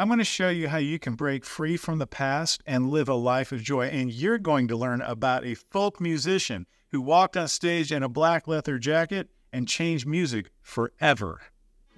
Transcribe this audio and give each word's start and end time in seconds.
I'm 0.00 0.08
going 0.08 0.16
to 0.16 0.24
show 0.24 0.48
you 0.48 0.68
how 0.68 0.78
you 0.78 0.98
can 0.98 1.12
break 1.14 1.44
free 1.44 1.76
from 1.76 1.98
the 1.98 2.06
past 2.06 2.62
and 2.64 2.88
live 2.88 3.06
a 3.06 3.14
life 3.14 3.52
of 3.52 3.60
joy. 3.62 3.88
And 3.88 4.10
you're 4.10 4.38
going 4.38 4.66
to 4.68 4.74
learn 4.74 5.02
about 5.02 5.44
a 5.44 5.52
folk 5.52 6.00
musician 6.00 6.66
who 6.90 7.02
walked 7.02 7.36
on 7.36 7.48
stage 7.48 7.92
in 7.92 8.02
a 8.02 8.08
black 8.08 8.48
leather 8.48 8.78
jacket 8.78 9.28
and 9.52 9.68
changed 9.68 10.06
music 10.06 10.52
forever. 10.62 11.42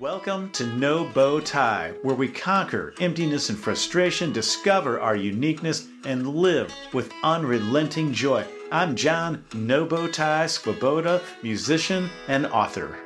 Welcome 0.01 0.51
to 0.51 0.67
No 0.67 1.05
Bow 1.05 1.39
Tie, 1.39 1.93
where 2.03 2.17
we 2.17 2.27
conquer 2.27 2.93
emptiness 2.99 3.51
and 3.51 3.59
frustration, 3.59 4.33
discover 4.33 5.01
our 5.01 5.15
uniqueness, 5.15 5.87
and 6.05 6.27
live 6.27 6.75
with 6.93 7.13
unrelenting 7.23 8.13
joy. 8.13 8.45
I'm 8.73 8.97
John 8.97 9.45
No 9.55 9.85
Bow 9.85 10.09
Tie 10.09 10.49
Swoboda, 10.49 11.23
musician 11.45 12.11
and 12.27 12.47
author. 12.47 12.99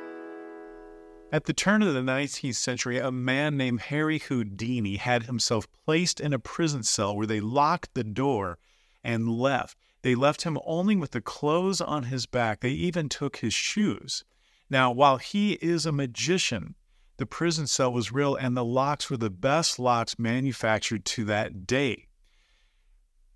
At 1.29 1.43
the 1.43 1.53
turn 1.53 1.83
of 1.83 1.93
the 1.93 1.99
19th 1.99 2.55
century, 2.55 2.99
a 2.99 3.11
man 3.11 3.57
named 3.57 3.81
Harry 3.81 4.19
Houdini 4.19 4.95
had 4.95 5.23
himself 5.23 5.67
placed 5.85 6.21
in 6.21 6.31
a 6.31 6.39
prison 6.39 6.83
cell 6.83 7.15
where 7.15 7.27
they 7.27 7.41
locked 7.41 7.93
the 7.93 8.05
door 8.05 8.59
and 9.03 9.29
left. 9.29 9.77
They 10.03 10.15
left 10.15 10.43
him 10.43 10.57
only 10.65 10.95
with 10.95 11.11
the 11.11 11.19
clothes 11.19 11.81
on 11.81 12.03
his 12.03 12.25
back. 12.27 12.61
They 12.61 12.71
even 12.71 13.09
took 13.09 13.37
his 13.37 13.53
shoes. 13.53 14.23
Now, 14.69 14.89
while 14.91 15.17
he 15.17 15.53
is 15.53 15.85
a 15.85 15.91
magician, 15.91 16.75
the 17.17 17.25
prison 17.25 17.67
cell 17.67 17.91
was 17.91 18.13
real 18.13 18.35
and 18.35 18.55
the 18.55 18.63
locks 18.63 19.09
were 19.09 19.17
the 19.17 19.29
best 19.29 19.79
locks 19.79 20.17
manufactured 20.17 21.03
to 21.05 21.25
that 21.25 21.67
day. 21.67 22.07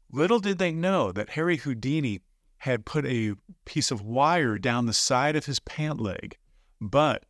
Little 0.09 0.39
did 0.39 0.59
they 0.59 0.71
know 0.71 1.11
that 1.11 1.31
Harry 1.31 1.57
Houdini 1.57 2.21
had 2.59 2.85
put 2.85 3.05
a 3.05 3.33
piece 3.65 3.91
of 3.91 4.01
wire 4.01 4.57
down 4.57 4.85
the 4.85 4.93
side 4.93 5.35
of 5.35 5.45
his 5.45 5.59
pant 5.59 5.99
leg, 5.99 6.37
but 6.79 7.25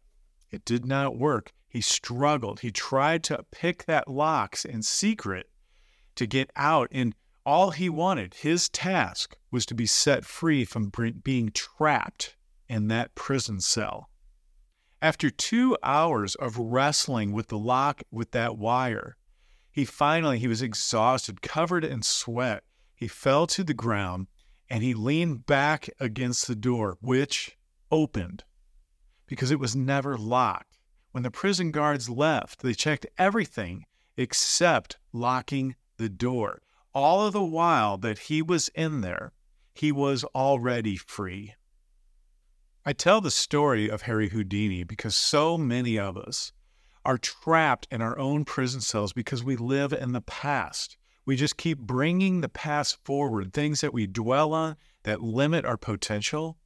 it 0.51 0.65
did 0.65 0.85
not 0.85 1.17
work. 1.17 1.51
He 1.67 1.81
struggled. 1.81 2.59
He 2.59 2.71
tried 2.71 3.23
to 3.25 3.45
pick 3.51 3.85
that 3.85 4.09
locks 4.09 4.65
in 4.65 4.83
secret 4.83 5.49
to 6.15 6.27
get 6.27 6.51
out. 6.55 6.89
And 6.91 7.15
all 7.45 7.71
he 7.71 7.89
wanted, 7.89 8.35
his 8.35 8.69
task, 8.69 9.37
was 9.49 9.65
to 9.67 9.73
be 9.73 9.85
set 9.85 10.25
free 10.25 10.65
from 10.65 10.91
being 11.23 11.51
trapped 11.51 12.35
in 12.67 12.87
that 12.89 13.15
prison 13.15 13.61
cell. 13.61 14.09
After 15.01 15.29
two 15.29 15.77
hours 15.81 16.35
of 16.35 16.57
wrestling 16.57 17.31
with 17.31 17.47
the 17.47 17.57
lock 17.57 18.03
with 18.11 18.31
that 18.31 18.57
wire, 18.57 19.17
he 19.71 19.85
finally, 19.85 20.37
he 20.37 20.47
was 20.47 20.61
exhausted, 20.61 21.41
covered 21.41 21.85
in 21.85 22.01
sweat. 22.01 22.63
He 22.93 23.07
fell 23.07 23.47
to 23.47 23.63
the 23.63 23.73
ground 23.73 24.27
and 24.69 24.83
he 24.83 24.93
leaned 24.93 25.45
back 25.45 25.89
against 25.99 26.47
the 26.47 26.55
door, 26.55 26.97
which 27.01 27.57
opened 27.89 28.43
because 29.31 29.49
it 29.49 29.61
was 29.61 29.77
never 29.77 30.17
locked. 30.17 30.77
When 31.13 31.23
the 31.23 31.31
prison 31.31 31.71
guards 31.71 32.09
left, 32.09 32.61
they 32.61 32.73
checked 32.73 33.05
everything 33.17 33.85
except 34.17 34.97
locking 35.13 35.77
the 35.95 36.09
door. 36.09 36.61
All 36.93 37.25
of 37.25 37.31
the 37.31 37.41
while 37.41 37.97
that 37.99 38.19
he 38.19 38.41
was 38.41 38.67
in 38.75 38.99
there, 38.99 39.31
he 39.73 39.89
was 39.89 40.25
already 40.35 40.97
free. 40.97 41.53
I 42.85 42.91
tell 42.91 43.21
the 43.21 43.31
story 43.31 43.89
of 43.89 44.01
Harry 44.01 44.27
Houdini 44.27 44.83
because 44.83 45.15
so 45.15 45.57
many 45.57 45.97
of 45.97 46.17
us 46.17 46.51
are 47.05 47.17
trapped 47.17 47.87
in 47.89 48.01
our 48.01 48.19
own 48.19 48.43
prison 48.43 48.81
cells 48.81 49.13
because 49.13 49.45
we 49.45 49.55
live 49.55 49.93
in 49.93 50.11
the 50.11 50.19
past. 50.19 50.97
We 51.25 51.37
just 51.37 51.55
keep 51.55 51.79
bringing 51.79 52.41
the 52.41 52.49
past 52.49 52.97
forward, 53.05 53.53
things 53.53 53.79
that 53.79 53.93
we 53.93 54.07
dwell 54.07 54.51
on 54.51 54.75
that 55.03 55.21
limit 55.21 55.63
our 55.63 55.77
potential 55.77 56.57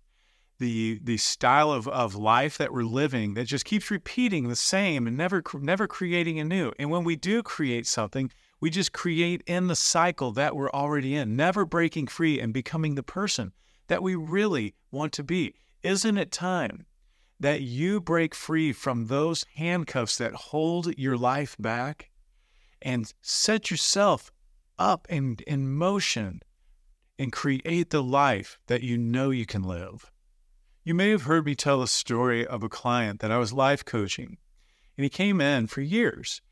the 0.59 0.99
the 1.03 1.17
style 1.17 1.71
of, 1.71 1.87
of 1.87 2.15
life 2.15 2.57
that 2.57 2.73
we're 2.73 2.83
living 2.83 3.33
that 3.33 3.45
just 3.45 3.65
keeps 3.65 3.91
repeating 3.91 4.47
the 4.47 4.55
same 4.55 5.07
and 5.07 5.17
never 5.17 5.43
never 5.59 5.87
creating 5.87 6.39
anew. 6.39 6.71
And 6.79 6.89
when 6.89 7.03
we 7.03 7.15
do 7.15 7.43
create 7.43 7.87
something, 7.87 8.31
we 8.59 8.69
just 8.69 8.93
create 8.93 9.43
in 9.45 9.67
the 9.67 9.75
cycle 9.75 10.31
that 10.33 10.55
we're 10.55 10.71
already 10.71 11.15
in, 11.15 11.35
never 11.35 11.65
breaking 11.65 12.07
free 12.07 12.39
and 12.39 12.53
becoming 12.53 12.95
the 12.95 13.03
person 13.03 13.51
that 13.87 14.01
we 14.01 14.15
really 14.15 14.75
want 14.91 15.13
to 15.13 15.23
be. 15.23 15.53
Isn't 15.83 16.17
it 16.17 16.31
time 16.31 16.85
that 17.39 17.61
you 17.61 17.99
break 17.99 18.33
free 18.33 18.71
from 18.71 19.07
those 19.07 19.45
handcuffs 19.55 20.17
that 20.17 20.33
hold 20.33 20.97
your 20.97 21.17
life 21.17 21.55
back 21.59 22.09
and 22.81 23.13
set 23.21 23.69
yourself 23.69 24.31
up 24.79 25.05
in, 25.09 25.37
in 25.45 25.69
motion 25.69 26.41
and 27.19 27.31
create 27.31 27.89
the 27.89 28.03
life 28.03 28.57
that 28.67 28.83
you 28.83 28.97
know 28.97 29.29
you 29.29 29.45
can 29.45 29.63
live? 29.63 30.11
You 30.87 30.93
may 30.93 31.09
have 31.09 31.23
heard 31.23 31.47
me 31.47 31.55
tell 31.55 31.81
a 31.81 31.87
story 31.87 32.45
of 32.45 32.61
a 32.61 32.69
client 32.69 33.19
that 33.21 33.31
I 33.31 33.39
was 33.39 33.51
life 33.51 33.83
coaching, 33.83 34.37
and 34.95 35.03
he 35.03 35.09
came 35.09 35.41
in 35.41 35.65
for 35.65 35.81
years. 35.81 36.43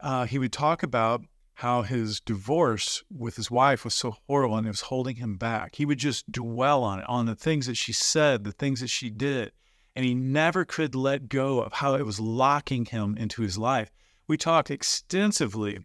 Uh, 0.00 0.24
he 0.24 0.38
would 0.38 0.50
talk 0.50 0.82
about 0.82 1.26
how 1.56 1.82
his 1.82 2.18
divorce 2.18 3.04
with 3.14 3.36
his 3.36 3.50
wife 3.50 3.84
was 3.84 3.92
so 3.92 4.16
horrible 4.26 4.56
and 4.56 4.66
it 4.66 4.70
was 4.70 4.80
holding 4.80 5.16
him 5.16 5.36
back. 5.36 5.74
He 5.74 5.84
would 5.84 5.98
just 5.98 6.32
dwell 6.32 6.82
on 6.82 7.00
it, 7.00 7.04
on 7.06 7.26
the 7.26 7.34
things 7.34 7.66
that 7.66 7.76
she 7.76 7.92
said, 7.92 8.44
the 8.44 8.52
things 8.52 8.80
that 8.80 8.88
she 8.88 9.10
did, 9.10 9.52
and 9.94 10.06
he 10.06 10.14
never 10.14 10.64
could 10.64 10.94
let 10.94 11.28
go 11.28 11.60
of 11.60 11.74
how 11.74 11.94
it 11.94 12.06
was 12.06 12.18
locking 12.18 12.86
him 12.86 13.14
into 13.18 13.42
his 13.42 13.58
life. 13.58 13.90
We 14.26 14.38
talked 14.38 14.70
extensively 14.70 15.80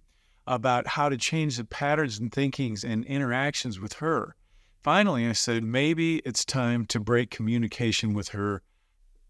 about 0.48 0.88
how 0.88 1.10
to 1.10 1.18
change 1.18 1.58
the 1.58 1.66
patterns 1.66 2.20
and 2.20 2.32
thinkings 2.32 2.86
and 2.86 3.04
interactions 3.04 3.82
with 3.82 3.94
her 3.96 4.38
finally, 4.88 5.28
I 5.28 5.34
said, 5.34 5.66
maybe 5.66 6.20
it's 6.20 6.46
time 6.46 6.86
to 6.86 6.98
break 6.98 7.30
communication 7.30 8.14
with 8.14 8.30
her 8.30 8.62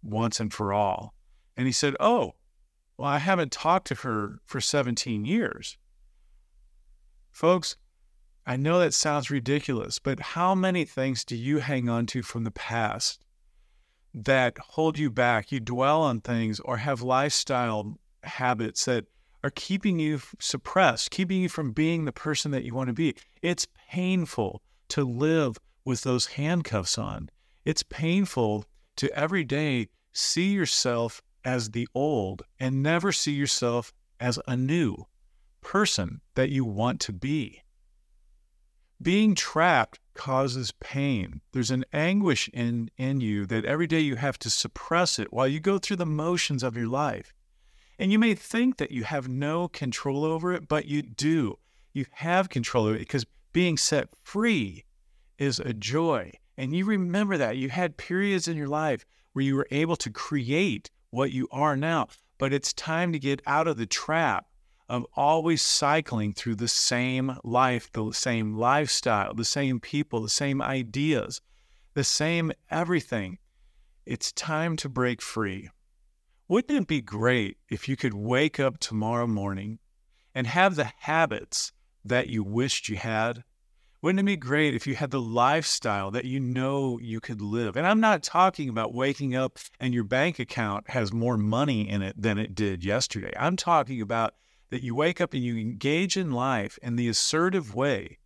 once 0.04 0.40
and 0.40 0.54
for 0.54 0.72
all. 0.72 1.16
And 1.58 1.66
he 1.66 1.72
said, 1.72 1.96
Oh, 2.00 2.36
well, 2.96 3.10
I 3.10 3.18
haven't 3.18 3.52
talked 3.52 3.88
to 3.88 3.96
her 3.96 4.38
for 4.46 4.62
17 4.62 5.26
years. 5.26 5.80
Folks, 7.32 7.76
I 8.46 8.56
know 8.56 8.78
that 8.78 8.94
sounds 8.94 9.32
ridiculous, 9.32 9.98
but 9.98 10.20
how 10.20 10.54
many 10.54 10.86
things 10.86 11.26
do 11.26 11.36
you 11.36 11.58
hang 11.58 11.90
on 11.90 12.06
to 12.06 12.22
from 12.22 12.44
the 12.44 12.52
past 12.52 13.26
that 14.14 14.60
hold 14.60 15.00
you 15.00 15.10
back? 15.10 15.52
You 15.52 15.60
dwell 15.60 16.04
on 16.04 16.22
things 16.22 16.60
or 16.60 16.78
have 16.78 17.02
lifestyle 17.02 17.98
habits 18.22 18.86
that 18.86 19.06
are 19.44 19.50
keeping 19.50 19.98
you 19.98 20.22
suppressed, 20.38 21.10
keeping 21.10 21.42
you 21.42 21.50
from 21.50 21.72
being 21.72 22.06
the 22.06 22.12
person 22.12 22.52
that 22.52 22.64
you 22.64 22.76
want 22.76 22.90
to 22.90 22.94
be. 22.94 23.16
It's 23.42 23.66
painful 23.90 24.62
to 24.90 25.04
live 25.04 25.58
with 25.86 26.02
those 26.02 26.28
handcuffs 26.28 26.98
on. 26.98 27.30
It's 27.66 27.84
painful 27.84 28.66
to 28.98 29.12
every 29.18 29.44
day 29.44 29.90
see 30.12 30.50
yourself 30.52 31.22
as 31.46 31.72
the 31.72 31.88
old 31.94 32.44
and 32.60 32.84
never 32.84 33.12
see 33.12 33.34
yourself 33.34 33.94
as 34.20 34.40
a 34.48 34.58
new 34.58 35.06
person 35.62 36.22
that 36.36 36.50
you 36.50 36.66
want 36.66 37.00
to 37.02 37.14
be. 37.14 37.62
Being 39.02 39.36
trapped 39.36 40.00
causes 40.16 40.74
pain. 40.80 41.42
There's 41.52 41.72
an 41.72 41.86
anguish 41.94 42.50
in, 42.52 42.90
in 42.98 43.22
you 43.22 43.46
that 43.46 43.66
every 43.66 43.86
day 43.86 44.00
you 44.00 44.16
have 44.16 44.40
to 44.40 44.50
suppress 44.50 45.20
it 45.20 45.32
while 45.32 45.48
you 45.48 45.60
go 45.60 45.78
through 45.78 45.98
the 45.98 46.06
motions 46.06 46.64
of 46.64 46.76
your 46.76 46.88
life. 46.88 47.34
And 48.00 48.12
you 48.12 48.20
may 48.20 48.34
think 48.34 48.78
that 48.78 48.92
you 48.92 49.04
have 49.04 49.28
no 49.28 49.68
control 49.68 50.26
over 50.26 50.52
it, 50.54 50.68
but 50.68 50.86
you 50.86 51.02
do. 51.02 51.60
You 51.94 52.06
have 52.12 52.50
control 52.50 52.86
over 52.86 52.96
it 52.96 53.00
because 53.00 53.26
being 53.58 53.76
set 53.76 54.08
free 54.22 54.86
is 55.40 55.60
a 55.60 55.74
joy. 55.74 56.32
And 56.58 56.76
you 56.76 56.86
remember 56.86 57.40
that. 57.40 57.58
You 57.58 57.70
had 57.70 57.98
periods 57.98 58.48
in 58.48 58.56
your 58.56 58.68
life 58.68 59.04
where 59.34 59.44
you 59.44 59.56
were 59.56 59.68
able 59.72 59.96
to 59.96 60.12
create 60.12 60.92
what 61.10 61.32
you 61.32 61.48
are 61.50 61.76
now. 61.76 62.10
But 62.38 62.54
it's 62.54 62.72
time 62.72 63.12
to 63.14 63.18
get 63.18 63.42
out 63.48 63.68
of 63.68 63.78
the 63.78 63.88
trap 63.88 64.46
of 64.88 65.08
always 65.16 65.64
cycling 65.64 66.34
through 66.34 66.58
the 66.58 66.68
same 66.68 67.36
life, 67.44 67.92
the 67.94 68.12
same 68.12 68.56
lifestyle, 68.56 69.34
the 69.34 69.44
same 69.44 69.80
people, 69.80 70.22
the 70.22 70.30
same 70.30 70.62
ideas, 70.62 71.42
the 71.96 72.04
same 72.04 72.52
everything. 72.70 73.40
It's 74.06 74.32
time 74.32 74.76
to 74.78 74.88
break 74.88 75.20
free. 75.20 75.72
Wouldn't 76.48 76.84
it 76.84 76.88
be 76.88 77.02
great 77.02 77.58
if 77.70 77.90
you 77.90 77.98
could 77.98 78.14
wake 78.14 78.60
up 78.60 78.78
tomorrow 78.78 79.26
morning 79.26 79.80
and 80.36 80.46
have 80.46 80.76
the 80.76 80.92
habits 81.00 81.72
that 82.06 82.28
you 82.28 82.44
wished 82.44 82.88
you 82.88 82.98
had? 82.98 83.44
Wouldn't 84.00 84.20
it 84.20 84.26
be 84.26 84.38
great 84.38 84.76
if 84.76 84.86
you 84.86 84.94
had 84.94 85.10
the 85.10 85.20
lifestyle 85.20 86.12
that 86.12 86.26
you 86.26 86.40
know 86.40 87.00
you 87.00 87.20
could 87.20 87.42
live? 87.42 87.76
And 87.76 87.88
I'm 87.88 88.00
not 88.00 88.22
talking 88.22 88.70
about 88.70 88.94
waking 88.94 89.36
up 89.36 89.58
and 89.80 89.92
your 89.92 90.04
bank 90.04 90.38
account 90.38 90.92
has 90.92 91.12
more 91.12 91.36
money 91.36 91.90
in 91.90 92.04
it 92.04 92.14
than 92.16 92.38
it 92.38 92.54
did 92.54 92.86
yesterday. 92.86 93.34
I'm 93.40 93.56
talking 93.56 94.00
about 94.00 94.36
that 94.70 94.84
you 94.84 94.94
wake 94.94 95.20
up 95.20 95.34
and 95.34 95.44
you 95.44 95.58
engage 95.58 96.16
in 96.16 96.30
life 96.30 96.78
in 96.84 96.96
the 96.96 97.10
assertive 97.10 97.74
way 97.74 98.20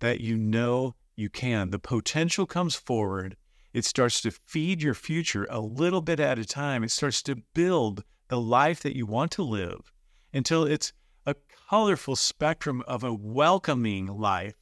that 0.00 0.20
you 0.20 0.36
know 0.36 0.94
you 1.16 1.30
can. 1.30 1.70
The 1.70 1.78
potential 1.78 2.44
comes 2.44 2.74
forward. 2.74 3.38
It 3.72 3.86
starts 3.86 4.20
to 4.22 4.30
feed 4.30 4.82
your 4.82 4.94
future 4.94 5.46
a 5.48 5.58
little 5.58 6.02
bit 6.02 6.20
at 6.20 6.38
a 6.38 6.44
time. 6.44 6.84
It 6.84 6.90
starts 6.90 7.22
to 7.22 7.36
build 7.54 8.04
the 8.28 8.40
life 8.40 8.80
that 8.82 8.94
you 8.94 9.06
want 9.06 9.32
to 9.32 9.42
live 9.42 9.90
until 10.34 10.64
it's 10.64 10.92
a 11.24 11.34
colorful 11.70 12.14
spectrum 12.14 12.82
of 12.86 13.02
a 13.02 13.14
welcoming 13.14 14.06
life 14.06 14.54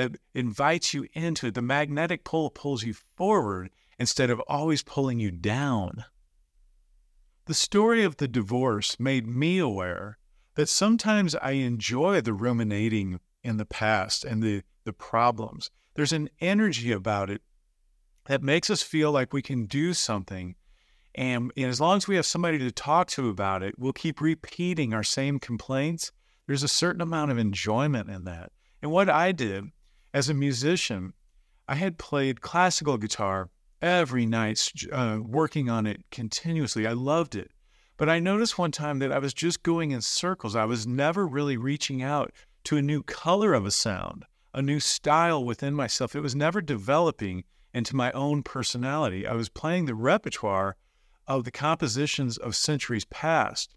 that 0.00 0.16
invites 0.34 0.94
you 0.94 1.06
into 1.12 1.48
it. 1.48 1.54
The 1.54 1.60
magnetic 1.60 2.24
pull 2.24 2.48
pulls 2.48 2.84
you 2.84 2.94
forward 2.94 3.68
instead 3.98 4.30
of 4.30 4.40
always 4.48 4.82
pulling 4.82 5.20
you 5.20 5.30
down. 5.30 6.06
The 7.44 7.52
story 7.52 8.02
of 8.02 8.16
the 8.16 8.26
divorce 8.26 8.98
made 8.98 9.26
me 9.26 9.58
aware 9.58 10.16
that 10.54 10.70
sometimes 10.70 11.34
I 11.34 11.52
enjoy 11.52 12.22
the 12.22 12.32
ruminating 12.32 13.20
in 13.44 13.58
the 13.58 13.66
past 13.66 14.24
and 14.24 14.42
the, 14.42 14.62
the 14.84 14.94
problems. 14.94 15.70
There's 15.94 16.14
an 16.14 16.30
energy 16.40 16.92
about 16.92 17.28
it 17.28 17.42
that 18.24 18.42
makes 18.42 18.70
us 18.70 18.82
feel 18.82 19.12
like 19.12 19.34
we 19.34 19.42
can 19.42 19.66
do 19.66 19.92
something. 19.92 20.54
And, 21.14 21.52
and 21.58 21.66
as 21.66 21.78
long 21.78 21.98
as 21.98 22.08
we 22.08 22.16
have 22.16 22.24
somebody 22.24 22.58
to 22.58 22.72
talk 22.72 23.08
to 23.08 23.28
about 23.28 23.62
it, 23.62 23.74
we'll 23.78 23.92
keep 23.92 24.22
repeating 24.22 24.94
our 24.94 25.02
same 25.02 25.38
complaints. 25.38 26.10
There's 26.46 26.62
a 26.62 26.68
certain 26.68 27.02
amount 27.02 27.32
of 27.32 27.38
enjoyment 27.38 28.08
in 28.08 28.24
that. 28.24 28.50
And 28.80 28.90
what 28.90 29.10
I 29.10 29.32
did 29.32 29.64
as 30.12 30.28
a 30.28 30.34
musician, 30.34 31.12
I 31.68 31.76
had 31.76 31.98
played 31.98 32.40
classical 32.40 32.96
guitar 32.96 33.50
every 33.80 34.26
night, 34.26 34.72
uh, 34.92 35.18
working 35.22 35.70
on 35.70 35.86
it 35.86 36.02
continuously. 36.10 36.86
I 36.86 36.92
loved 36.92 37.34
it. 37.34 37.50
But 37.96 38.08
I 38.08 38.18
noticed 38.18 38.58
one 38.58 38.72
time 38.72 38.98
that 39.00 39.12
I 39.12 39.18
was 39.18 39.34
just 39.34 39.62
going 39.62 39.90
in 39.90 40.00
circles. 40.00 40.56
I 40.56 40.64
was 40.64 40.86
never 40.86 41.26
really 41.26 41.56
reaching 41.56 42.02
out 42.02 42.32
to 42.64 42.76
a 42.76 42.82
new 42.82 43.02
color 43.02 43.54
of 43.54 43.66
a 43.66 43.70
sound, 43.70 44.24
a 44.54 44.62
new 44.62 44.80
style 44.80 45.44
within 45.44 45.74
myself. 45.74 46.16
It 46.16 46.20
was 46.20 46.34
never 46.34 46.60
developing 46.60 47.44
into 47.72 47.94
my 47.94 48.10
own 48.12 48.42
personality. 48.42 49.26
I 49.26 49.34
was 49.34 49.48
playing 49.48 49.84
the 49.84 49.94
repertoire 49.94 50.76
of 51.26 51.44
the 51.44 51.50
compositions 51.50 52.36
of 52.36 52.56
centuries 52.56 53.04
past 53.04 53.76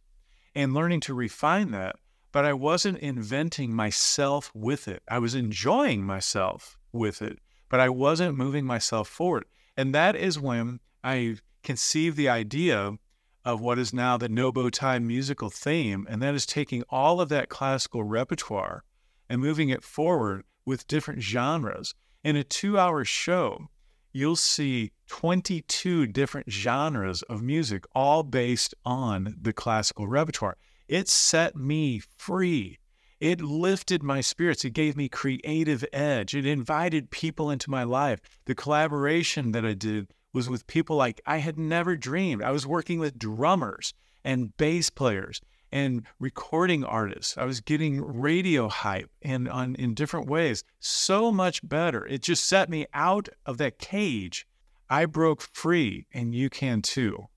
and 0.56 0.74
learning 0.74 1.01
to 1.01 1.13
refine 1.13 1.71
that, 1.71 1.97
but 2.33 2.44
I 2.44 2.51
wasn't 2.51 2.97
inventing 2.97 3.74
myself 3.74 4.51
with 4.56 4.88
it. 4.88 5.03
I 5.07 5.19
was 5.19 5.35
enjoying 5.35 6.03
myself 6.03 6.77
with 6.91 7.21
it, 7.21 7.38
but 7.69 7.80
I 7.80 7.89
wasn't 7.89 8.38
moving 8.38 8.65
myself 8.65 9.07
forward. 9.07 9.45
And 9.77 9.94
that 9.95 10.15
is 10.15 10.39
when 10.39 10.80
I 11.03 11.38
conceived 11.62 12.18
the 12.18 12.30
idea 12.30 12.97
of 13.45 13.62
what 13.62 13.77
is 13.77 13.94
now 13.94 14.18
the 14.18 14.30
No 14.30 14.51
Bow 14.51 14.69
Tie 14.69 15.00
musical 15.00 15.51
theme, 15.51 16.07
and 16.09 16.21
that 16.24 16.33
is 16.33 16.47
taking 16.47 16.83
all 16.89 17.21
of 17.21 17.30
that 17.30 17.50
classical 17.50 18.03
repertoire 18.03 18.83
and 19.30 19.39
moving 19.39 19.69
it 19.69 19.83
forward 19.83 20.44
with 20.65 20.88
different 20.88 21.21
genres. 21.21 21.94
In 22.24 22.35
a 22.35 22.44
two 22.44 22.80
hour 22.80 23.06
show, 23.06 23.68
you'll 24.12 24.38
see 24.38 24.91
22 25.07 26.07
different 26.07 26.50
genres 26.50 27.21
of 27.24 27.44
music, 27.44 27.85
all 27.94 28.24
based 28.24 28.74
on 28.85 29.35
the 29.39 29.53
classical 29.53 30.07
repertoire. 30.07 30.57
It 30.88 31.07
set 31.07 31.56
me 31.56 32.01
free. 32.18 32.80
It 33.19 33.41
lifted 33.41 34.03
my 34.03 34.21
spirits. 34.21 34.65
It 34.65 34.71
gave 34.71 34.97
me 34.97 35.07
creative 35.07 35.85
edge. 35.94 36.35
It 36.35 36.45
invited 36.45 37.09
people 37.09 37.50
into 37.50 37.71
my 37.71 37.83
life. 37.83 38.19
The 38.45 38.56
collaboration 38.56 39.53
that 39.53 39.65
I 39.65 39.74
did 39.74 40.13
was 40.33 40.50
with 40.50 40.68
people 40.68 40.97
like 40.97 41.21
I 41.25 41.38
had 41.38 41.57
never 41.57 41.95
dreamed. 41.95 42.44
I 42.44 42.51
was 42.51 42.68
working 42.68 43.00
with 43.00 43.18
drummers 43.18 43.94
and 44.25 44.56
bass 44.57 44.89
players 44.89 45.41
and 45.71 46.06
recording 46.19 46.83
artists. 46.83 47.38
I 47.38 47.45
was 47.45 47.62
getting 47.62 48.01
radio 48.01 48.68
hype 48.68 49.09
and 49.21 49.47
on 49.47 49.75
in 49.75 49.94
different 49.94 50.27
ways. 50.27 50.63
So 50.80 51.31
much 51.31 51.68
better. 51.68 52.06
It 52.06 52.21
just 52.21 52.45
set 52.45 52.69
me 52.69 52.85
out 52.94 53.30
of 53.45 53.57
that 53.57 53.80
cage. 53.80 54.45
I 54.89 55.06
broke 55.06 55.41
free 55.41 56.07
and 56.13 56.35
you 56.35 56.50
can 56.50 56.81
too. 56.81 57.27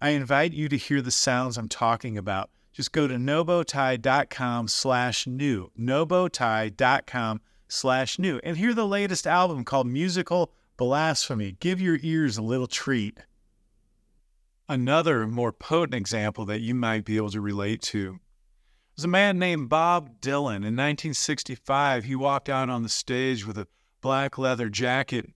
I 0.00 0.10
invite 0.10 0.52
you 0.52 0.68
to 0.68 0.76
hear 0.76 1.02
the 1.02 1.10
sounds 1.10 1.58
I'm 1.58 1.68
talking 1.68 2.16
about. 2.16 2.50
Just 2.76 2.92
go 2.92 3.08
to 3.08 3.14
nobowtie.com 3.14 4.68
slash 4.68 5.26
new, 5.26 5.70
nobowtie.com 5.80 7.40
slash 7.68 8.18
new, 8.18 8.38
and 8.44 8.58
hear 8.58 8.74
the 8.74 8.86
latest 8.86 9.26
album 9.26 9.64
called 9.64 9.86
Musical 9.86 10.52
blasphemy. 10.76 11.56
Give 11.58 11.80
your 11.80 11.98
ears 12.02 12.36
a 12.36 12.42
little 12.42 12.66
treat. 12.66 13.20
Another 14.68 15.26
more 15.26 15.52
potent 15.52 15.94
example 15.94 16.44
that 16.44 16.60
you 16.60 16.74
might 16.74 17.06
be 17.06 17.16
able 17.16 17.30
to 17.30 17.40
relate 17.40 17.80
to 17.80 18.18
was 18.94 19.04
a 19.04 19.08
man 19.08 19.38
named 19.38 19.70
Bob 19.70 20.20
Dylan. 20.20 20.56
In 20.56 20.76
1965, 20.76 22.04
he 22.04 22.14
walked 22.14 22.50
out 22.50 22.68
on 22.68 22.82
the 22.82 22.90
stage 22.90 23.46
with 23.46 23.56
a 23.56 23.68
black 24.02 24.36
leather 24.36 24.68
jacket 24.68 25.32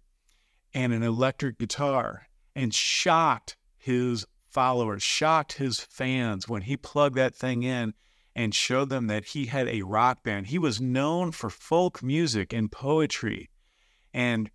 and 0.74 0.92
an 0.92 1.02
electric 1.02 1.56
guitar 1.56 2.28
and 2.54 2.74
shocked 2.74 3.56
his 3.78 4.26
followers, 4.50 5.02
shocked 5.02 5.54
his 5.54 5.80
fans 5.80 6.48
when 6.48 6.62
he 6.62 6.76
plugged 6.76 7.16
that 7.16 7.34
thing 7.34 7.62
in 7.62 7.94
and 8.34 8.54
showed 8.54 8.88
them 8.88 9.06
that 9.08 9.26
he 9.26 9.46
had 9.46 9.68
a 9.68 9.82
rock 9.82 10.22
band. 10.22 10.48
He 10.48 10.58
was 10.58 10.80
known 10.80 11.32
for 11.32 11.50
folk 11.50 12.02
music 12.02 12.52
and 12.52 12.70
poetry. 12.70 13.50
And 14.12 14.50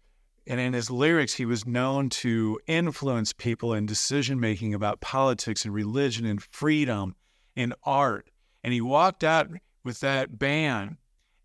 and 0.48 0.60
in 0.60 0.74
his 0.74 0.92
lyrics, 0.92 1.34
he 1.34 1.46
was 1.46 1.66
known 1.66 2.10
to 2.10 2.60
influence 2.68 3.34
people 3.34 3.74
in 3.74 3.88
decision 3.88 4.40
making 4.40 4.76
about 4.76 5.02
politics 5.02 5.66
and 5.66 5.74
religion 5.74 6.26
and 6.26 6.42
freedom 6.42 7.16
and 7.56 7.74
art. 7.84 8.30
And 8.64 8.72
he 8.72 8.82
walked 8.82 9.24
out 9.24 9.48
with 9.84 10.02
that 10.02 10.38
band 10.38 10.98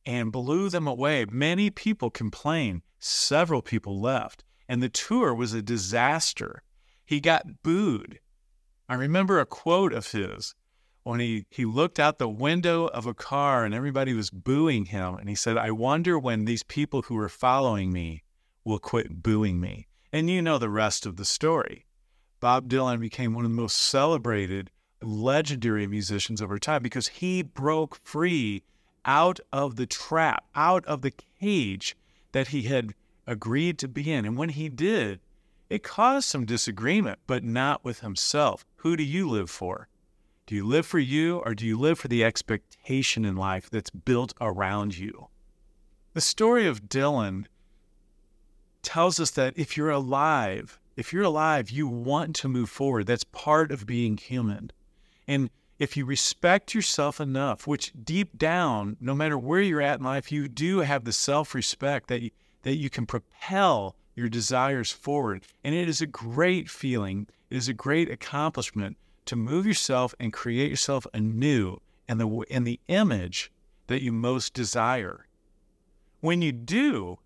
and 0.05 0.33
blew 0.33 0.69
them 0.69 0.87
away. 0.87 1.25
Many 1.31 1.71
people 1.71 2.11
complained, 2.11 2.83
several 2.99 3.63
people 3.63 4.01
left, 4.01 4.45
and 4.69 4.83
the 4.83 4.89
tour 4.89 5.35
was 5.35 5.55
a 5.55 5.63
disaster. 5.63 6.63
He 7.05 7.21
got 7.21 7.63
booed. 7.63 8.21
I 8.91 8.95
remember 8.95 9.39
a 9.39 9.47
quote 9.47 9.93
of 9.93 10.11
his 10.11 10.57
when 11.05 11.21
he, 11.21 11.47
he 11.49 11.65
looked 11.65 12.01
out 12.01 12.19
the 12.19 12.29
window 12.29 12.89
of 12.89 13.07
a 13.07 13.15
car 13.15 13.65
and 13.65 13.73
everybody 13.73 14.13
was 14.13 14.31
booing 14.31 14.87
him. 14.87 15.15
And 15.15 15.29
he 15.29 15.37
said, 15.37 15.57
I 15.57 15.71
wonder 15.71 16.19
when 16.19 16.45
these 16.45 16.65
people 16.65 17.03
who 17.03 17.17
are 17.19 17.29
following 17.29 17.93
me 17.93 18.25
will 18.65 18.81
quit 18.81 19.23
booing 19.23 19.61
me. 19.61 19.87
And 20.13 20.29
you 20.29 20.43
know 20.43 20.59
the 20.59 20.69
rest 20.69 21.07
of 21.07 21.19
the 21.19 21.25
story. 21.25 21.87
Bob 22.41 22.69
Dylan 22.69 22.99
became 22.99 23.33
one 23.33 23.45
of 23.45 23.53
the 23.53 23.57
most 23.57 23.77
celebrated, 23.77 24.73
legendary 25.01 25.87
musicians 25.87 26.43
our 26.43 26.59
time 26.59 26.83
because 26.83 27.07
he 27.07 27.43
broke 27.43 28.01
free 28.03 28.65
out 29.05 29.39
of 29.53 29.77
the 29.77 29.87
trap, 29.87 30.45
out 30.57 30.85
of 30.87 31.03
the 31.03 31.13
cage 31.41 31.97
that 32.33 32.49
he 32.49 32.63
had 32.63 32.95
agreed 33.25 33.79
to 33.79 33.87
be 33.87 34.13
in. 34.13 34.25
And 34.25 34.37
when 34.37 34.49
he 34.49 34.69
did, 34.69 35.21
it 35.71 35.85
caused 35.85 36.29
some 36.29 36.45
disagreement, 36.45 37.21
but 37.29 37.45
not 37.45 37.85
with 37.85 38.01
himself. 38.01 38.67
Who 38.79 38.97
do 38.97 39.05
you 39.05 39.29
live 39.29 39.49
for? 39.49 39.89
Do 40.47 40.57
you 40.57 40.67
live 40.67 40.85
for 40.85 40.99
you 40.99 41.39
or 41.39 41.55
do 41.55 41.65
you 41.65 41.79
live 41.79 42.01
for 42.01 42.09
the 42.09 42.25
expectation 42.25 43.25
in 43.25 43.37
life 43.37 43.71
that's 43.71 43.91
built 43.91 44.35
around 44.41 44.99
you? 44.99 45.29
The 46.13 46.21
story 46.21 46.67
of 46.67 46.89
Dylan 46.89 47.47
tells 48.83 49.21
us 49.21 49.31
that 49.31 49.55
if 49.57 49.77
you're 49.77 49.91
alive, 49.91 50.81
if 50.97 51.13
you're 51.13 51.23
alive, 51.23 51.71
you 51.71 51.87
want 51.87 52.35
to 52.37 52.49
move 52.49 52.69
forward. 52.69 53.07
That's 53.07 53.23
part 53.23 53.71
of 53.71 53.87
being 53.87 54.17
human. 54.17 54.73
And 55.29 55.51
if 55.79 55.97
you 55.97 56.05
respect 56.05 56.75
yourself 56.75 57.21
enough, 57.21 57.69
which 57.69 57.93
deep 58.03 58.37
down, 58.37 58.97
no 59.01 59.15
matter 59.15 59.39
where 59.39 59.63
you're 59.63 59.81
at 59.81 60.01
in 60.01 60.05
life, 60.05 60.33
you 60.33 60.49
do 60.49 60.81
have 60.81 61.05
the 61.05 61.13
self 61.13 61.55
respect 61.55 62.09
that 62.09 62.23
you, 62.23 62.31
that 62.63 62.75
you 62.75 62.91
can 62.91 63.07
propel 63.07 63.95
your 64.21 64.29
desires 64.29 64.93
forward. 64.93 65.43
And 65.65 65.75
it 65.75 65.89
is 65.89 66.01
a 66.01 66.07
great 66.07 66.71
feeling, 66.71 67.27
it 67.51 67.57
is 67.57 67.69
a 67.69 67.75
great 67.75 68.11
accomplishment 68.11 68.97
to 69.25 69.37
move 69.37 69.67
yourself 69.67 70.15
and 70.21 70.33
create 70.33 70.71
yourself 70.71 71.07
anew 71.13 71.79
in 72.09 72.19
the, 72.19 72.29
in 72.49 72.65
the 72.65 72.81
image 72.89 73.51
that 73.89 74.03
you 74.03 74.13
most 74.13 74.55
desire. 74.55 75.27
When 76.21 76.43
you 76.43 76.53
do, 76.53 77.19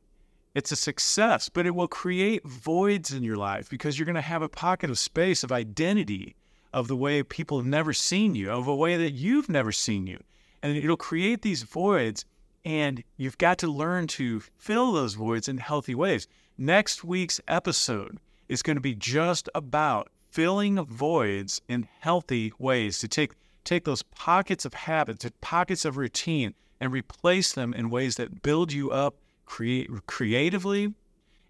it's 0.54 0.72
a 0.72 0.76
success, 0.76 1.48
but 1.48 1.66
it 1.66 1.74
will 1.74 1.88
create 1.88 2.46
voids 2.46 3.12
in 3.12 3.24
your 3.24 3.36
life 3.36 3.68
because 3.68 3.98
you're 3.98 4.06
going 4.06 4.14
to 4.14 4.20
have 4.20 4.42
a 4.42 4.48
pocket 4.48 4.88
of 4.88 4.98
space 4.98 5.42
of 5.42 5.50
identity 5.50 6.36
of 6.72 6.88
the 6.88 6.96
way 6.96 7.22
people 7.22 7.58
have 7.58 7.66
never 7.66 7.92
seen 7.92 8.34
you, 8.34 8.50
of 8.50 8.66
a 8.66 8.74
way 8.74 8.96
that 8.96 9.12
you've 9.12 9.48
never 9.48 9.72
seen 9.72 10.06
you. 10.06 10.18
And 10.62 10.76
it'll 10.76 10.96
create 10.96 11.42
these 11.42 11.62
voids, 11.62 12.24
and 12.64 13.02
you've 13.16 13.38
got 13.38 13.58
to 13.58 13.68
learn 13.68 14.06
to 14.08 14.40
fill 14.56 14.92
those 14.92 15.14
voids 15.14 15.48
in 15.48 15.58
healthy 15.58 15.94
ways. 15.94 16.26
Next 16.56 17.02
week's 17.02 17.40
episode 17.48 18.18
is 18.48 18.62
going 18.62 18.76
to 18.76 18.80
be 18.80 18.94
just 18.94 19.48
about 19.56 20.08
filling 20.30 20.84
voids 20.84 21.60
in 21.68 21.88
healthy 21.98 22.52
ways 22.60 23.00
to 23.00 23.08
take 23.08 23.32
take 23.64 23.84
those 23.84 24.02
pockets 24.02 24.64
of 24.64 24.74
habits, 24.74 25.26
pockets 25.40 25.84
of 25.84 25.96
routine, 25.96 26.54
and 26.78 26.92
replace 26.92 27.52
them 27.52 27.74
in 27.74 27.90
ways 27.90 28.16
that 28.16 28.42
build 28.42 28.72
you 28.72 28.92
up 28.92 29.16
create 29.46 29.90
creatively 30.06 30.94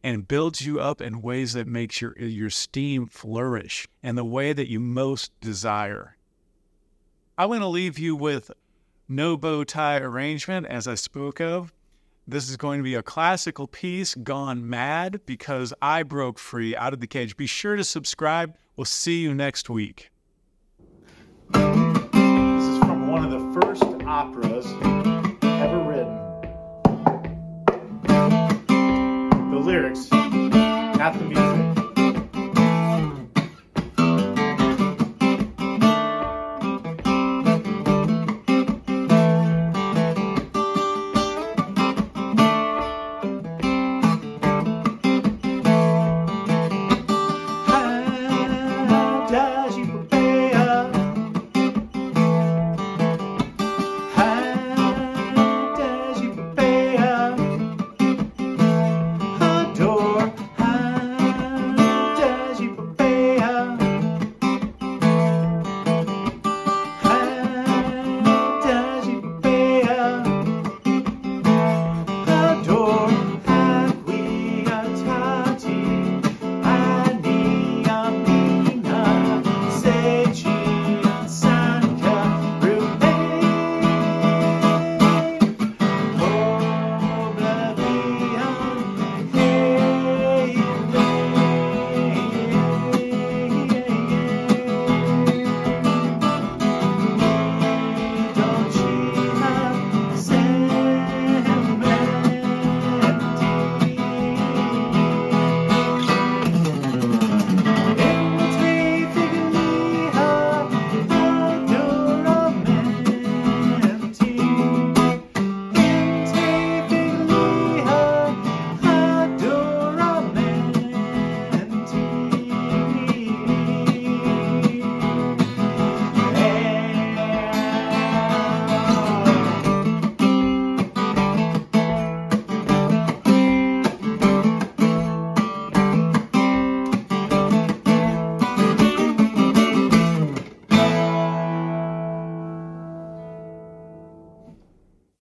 and 0.03 0.27
builds 0.27 0.65
you 0.65 0.81
up 0.81 1.03
in 1.03 1.21
ways 1.21 1.53
that 1.53 1.67
makes 1.67 2.01
your 2.01 2.17
your 2.19 2.49
steam 2.49 3.07
flourish 3.07 3.87
and 4.03 4.17
the 4.17 4.25
way 4.25 4.55
that 4.55 4.71
you 4.71 4.81
most 4.81 5.39
desire. 5.39 6.17
I 7.37 7.45
want 7.45 7.61
to 7.61 7.67
leave 7.67 7.99
you 7.99 8.17
with 8.17 8.51
no 9.07 9.37
bow 9.37 9.65
tie 9.65 9.99
arrangement 9.99 10.65
as 10.67 10.89
I 10.89 10.95
spoke 10.95 11.43
of. 11.43 11.75
This 12.27 12.49
is 12.49 12.57
going 12.57 12.79
to 12.79 12.83
be 12.83 12.95
a 12.95 13.03
classical 13.03 13.67
piece 13.67 14.15
gone 14.15 14.67
mad 14.67 15.21
because 15.27 15.75
I 15.83 16.05
broke 16.05 16.39
free 16.39 16.75
out 16.75 16.95
of 16.95 17.01
the 17.01 17.07
cage. 17.07 17.37
Be 17.37 17.47
sure 17.47 17.77
to 17.77 17.85
subscribe. 17.85 18.57
We'll 18.77 18.87
see 18.87 19.21
you 19.21 19.35
next 19.35 19.69
week. 19.69 20.11
This 21.53 21.61
is 21.63 22.79
from 22.79 23.09
one 23.09 23.25
of 23.25 23.31
the 23.31 23.61
first 23.61 23.85
operas 24.07 24.65
ever 25.43 25.83
written. 25.83 26.19
The 29.51 29.59
lyrics, 29.59 30.11
not 30.11 31.19
the 31.19 31.25
music. 31.27 31.64